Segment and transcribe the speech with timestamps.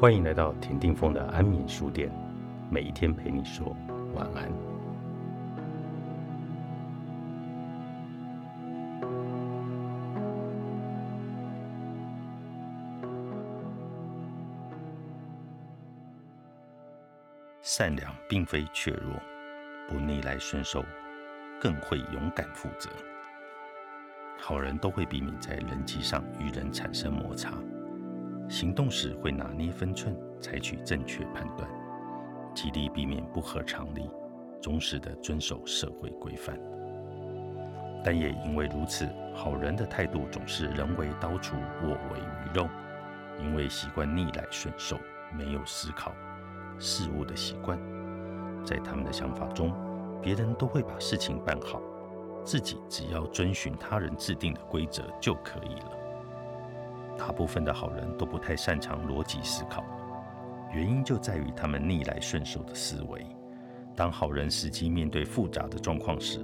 [0.00, 2.10] 欢迎来到田定峰的安眠书店，
[2.70, 3.76] 每一天陪你说
[4.14, 4.50] 晚安。
[17.60, 19.12] 善良并非怯弱，
[19.86, 20.82] 不逆来顺受，
[21.60, 22.88] 更会勇敢负责。
[24.38, 27.52] 好人都会避免在人际上与人产生摩擦。
[28.50, 31.70] 行动时会拿捏分寸，采取正确判断，
[32.52, 34.10] 极力避免不合常理，
[34.60, 36.58] 忠实的遵守社会规范。
[38.02, 42.68] 但也因为如此，好人的态度总是人为刀俎，我为鱼肉。
[43.38, 44.98] 因为习惯逆来顺受，
[45.32, 46.12] 没有思考
[46.76, 47.78] 事物的习惯，
[48.64, 49.72] 在他们的想法中，
[50.20, 51.80] 别人都会把事情办好，
[52.44, 55.99] 自己只要遵循他人制定的规则就可以了。
[57.20, 59.84] 大部分的好人都不太擅长逻辑思考，
[60.72, 63.26] 原因就在于他们逆来顺受的思维。
[63.94, 66.40] 当好人实际面对复杂的状况时，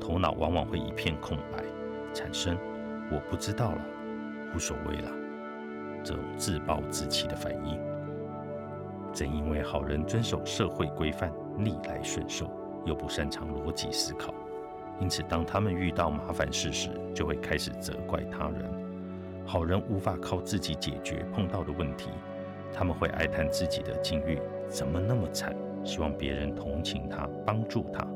[0.00, 1.64] 头脑往往会一片空白，
[2.14, 2.56] 产生
[3.10, 3.78] “我不知道了，
[4.54, 5.10] 无所谓了”
[6.04, 7.76] 这种自暴自弃的反应。
[9.12, 12.48] 正因为好人遵守社会规范，逆来顺受，
[12.84, 14.32] 又不擅长逻辑思考，
[15.00, 18.83] 因此当他们遇到麻烦事时，就会开始责怪他人。
[19.44, 22.10] 好人无法靠自己解决碰到的问题，
[22.72, 28.06] 他们会哀叹自己的境遇怎么那么惨，希望别人同情他、帮助他，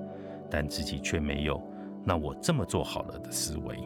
[0.50, 1.62] 但自己却没有
[2.02, 3.78] “那我这么做好了”的思维。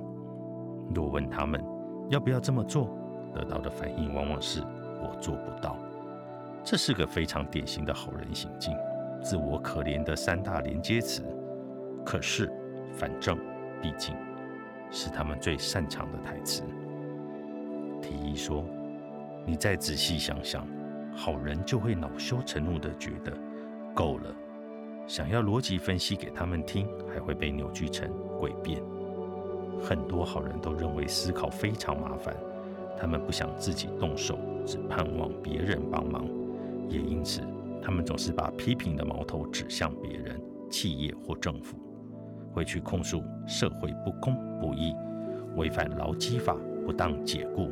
[0.94, 1.62] 若问他们
[2.08, 2.88] 要不要这么做，
[3.34, 4.60] 得到的反应往往是
[5.02, 5.76] “我做不到”。
[6.64, 8.72] 这是个非常典型的好人行径，
[9.20, 11.24] 自我可怜的三大连接词。
[12.04, 12.48] 可是，
[12.92, 13.36] 反正，
[13.80, 14.14] 毕竟，
[14.90, 16.62] 是他们最擅长的台词。
[18.12, 18.62] 提议说
[19.46, 20.66] ：“你再仔细想想，
[21.14, 23.32] 好人就会恼羞成怒的觉得
[23.94, 24.34] 够了。
[25.06, 28.82] 想要逻辑分析给他们听，还会被扭曲成诡辩。
[29.80, 32.36] 很多好人都认为思考非常麻烦，
[32.98, 36.26] 他们不想自己动手，只盼望别人帮忙。
[36.88, 37.40] 也因此，
[37.82, 40.38] 他们总是把批评的矛头指向别人、
[40.70, 41.78] 企业或政府，
[42.52, 44.94] 会去控诉社会不公不义、
[45.56, 46.54] 违反劳基法、
[46.84, 47.70] 不当解雇。”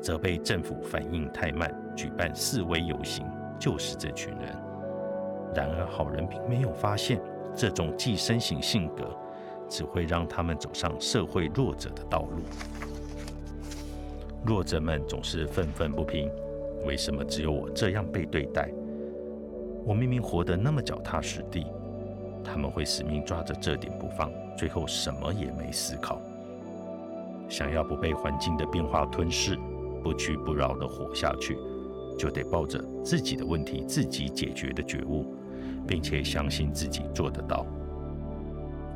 [0.00, 3.26] 责备政府反应太慢，举办示威游行，
[3.58, 4.56] 就是这群人。
[5.54, 7.20] 然而，好人并没有发现，
[7.54, 9.16] 这种寄生型性格
[9.68, 12.42] 只会让他们走上社会弱者的道路。
[14.44, 16.30] 弱者们总是愤愤不平：
[16.86, 18.70] 为什么只有我这样被对待？
[19.84, 21.66] 我明明活得那么脚踏实地。
[22.44, 26.20] 他们会死命抓着这点不放，最后什么也没思考。
[27.48, 29.58] 想要不被环境的变化吞噬。
[30.02, 31.58] 不屈不挠地活下去，
[32.18, 35.34] 就得抱着自己的问题自己解决的觉悟，
[35.86, 37.66] 并且相信自己做得到。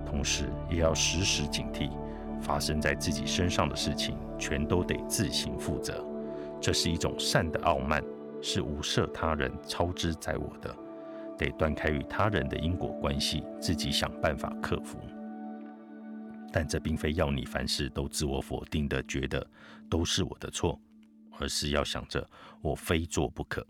[0.07, 1.91] 同时，也要时时警惕，
[2.41, 6.05] 发生在自己身上的事情，全都得自行负责。
[6.61, 8.03] 这是一种善的傲慢，
[8.41, 10.75] 是无赦他人、操之在我的，
[11.39, 14.99] 得断开与他人的因果关系，自己想办法克服。
[16.53, 19.45] 但这并非要你凡事都自我否定的觉得
[19.89, 20.79] 都是我的错。
[21.39, 22.29] 而是要想着
[22.61, 23.67] 我非做不可，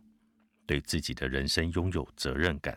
[0.66, 2.76] 对自己的人生拥有责任感。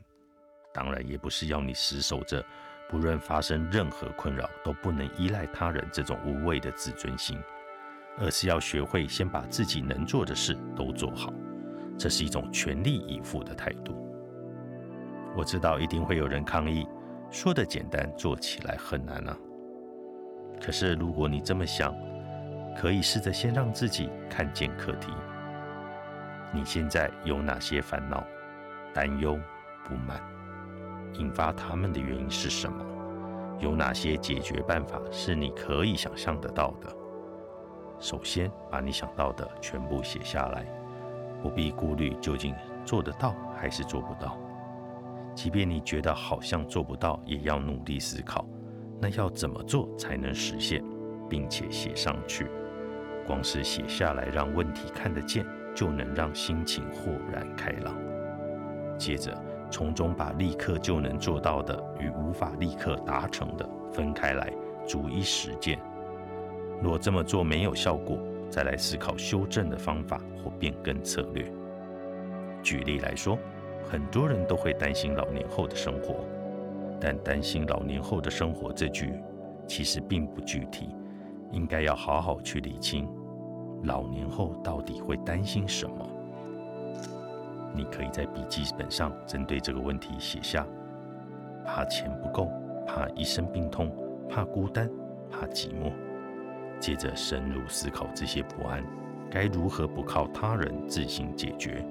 [0.73, 2.46] 当然，也不是要你死守着
[2.90, 7.38] 不论发生任何困扰都不能依赖他人这种无谓的自尊心，
[8.18, 11.34] 而是要学会先把自己能做的事都做好。
[11.97, 13.96] 这是一种全力以赴的态度。
[15.35, 16.85] 我知道一定会有人抗议，
[17.31, 19.38] 说的简单，做起来很难啊。
[20.62, 21.96] 可是如果你这么想，
[22.75, 25.12] 可以试着先让自己看见课题。
[26.53, 28.24] 你现在有哪些烦恼、
[28.94, 29.40] 担忧、
[29.84, 30.22] 不满？
[31.14, 32.85] 引发他们的原因是什么？
[33.59, 36.94] 有哪些解决办法是你可以想象得到的？
[38.00, 40.66] 首先，把你想到的全部写下来，
[41.41, 42.53] 不必顾虑究竟
[42.84, 44.38] 做得到还是做不到。
[45.34, 48.46] 即便你觉得好像做不到，也要努力思考，
[49.02, 50.84] 那要怎么做才能实现，
[51.29, 52.50] 并且写上去。
[53.26, 57.96] 光是写下来，让问题看得见，就能让心情豁然开朗。
[58.98, 59.36] 接着，
[59.70, 64.52] 从中把立刻就能做到的与无法立刻达成的分开来，
[64.88, 65.80] 逐一实践。
[66.82, 68.18] 若这么做没有效果，
[68.50, 71.52] 再来思考修正的方法或变更策略。
[72.62, 73.38] 举例来说，
[73.84, 76.24] 很多人都会担心老年后的生活，
[77.00, 79.14] 但担心老年后的生活这句，
[79.68, 80.90] 其实并不具体。
[81.52, 83.08] 应该要好好去理清，
[83.84, 86.09] 老年后到底会担心什么。
[87.74, 90.66] 你可以在笔记本上针对这个问题写下：
[91.66, 92.50] 怕钱不够，
[92.88, 93.92] 怕一生病痛，
[94.30, 94.90] 怕孤单，
[95.30, 95.92] 怕寂寞。
[96.80, 98.84] 接着深入思考这些不安，
[99.30, 101.86] 该如何不靠他人自行解决？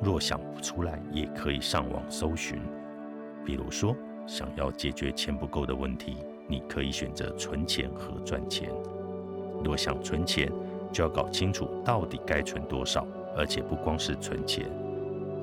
[0.00, 2.60] 若想不出来，也可以上网搜寻。
[3.44, 3.96] 比如说，
[4.26, 6.16] 想要解决钱不够的问题，
[6.52, 8.68] 你可以选择存钱和赚钱。
[9.64, 10.52] 若想存钱，
[10.92, 14.70] 就要搞清楚到底该存多少，而且不光是存钱。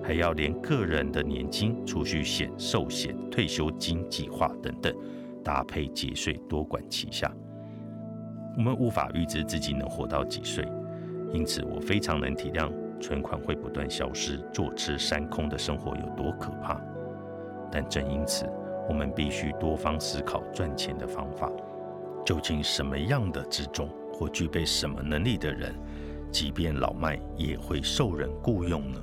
[0.03, 4.95] 还要连个人的年金、储蓄险、寿险、退休金计划等等
[5.43, 7.33] 搭配节税，多管齐下。
[8.55, 10.67] 我们无法预知自己能活到几岁，
[11.33, 16.79] 因此我非常能体谅存款会不断消失、坐吃山空的生活有多可怕。
[17.71, 18.45] 但正因此，
[18.89, 21.49] 我们必须多方思考赚钱的方法。
[22.25, 25.73] 究竟什么样的之中或具备什么能力的人，
[26.31, 28.99] 即便老迈也会受人雇佣呢？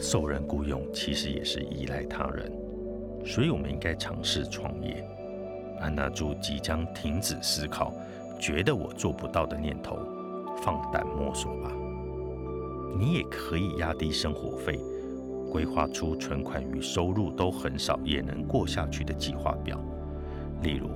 [0.00, 2.50] 受人雇佣其实也是依赖他人，
[3.24, 5.04] 所以我们应该尝试创业。
[5.80, 7.92] 安娜住即将停止思考，
[8.38, 9.98] 觉得我做不到的念头，
[10.62, 11.70] 放胆摸索吧。
[12.98, 14.80] 你也可以压低生活费，
[15.56, 19.82] 规划出存款与收入都很少也能过下去的计划表。
[20.60, 20.90] 例如，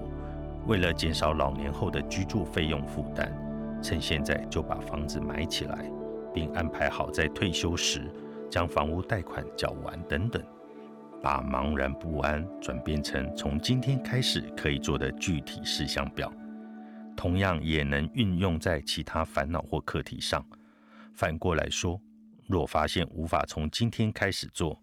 [0.67, 3.33] 为了减少老年后的居住费用负担，
[3.83, 5.91] 趁现在就把房子买起来，
[6.35, 8.03] 并安排好在退休时。
[8.51, 10.43] 将房屋贷款缴完等等，
[11.23, 16.31] 把茫然不安转变成从今天开始可以做的具体事项表，
[17.17, 20.45] 同样也能运用在其他烦恼或课题上。
[21.15, 21.99] 反过来说，
[22.51, 24.77] 若发现无法从今天开始做，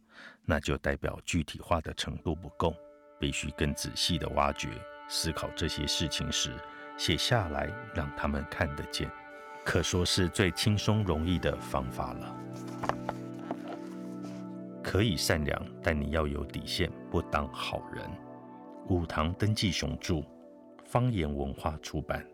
[0.46, 2.74] 那就代表具体化的程度不够，
[3.20, 4.70] 必须更仔细的挖掘、
[5.10, 6.54] 思考这些事情时，
[6.98, 9.12] 写下来让他们看得见，
[9.66, 12.38] 可说是最轻松容易的方法了。
[14.82, 18.10] 可以善良，但你要有底线，不当好人。
[18.88, 20.24] 武堂登记雄著，
[20.86, 22.26] 方言文化出版。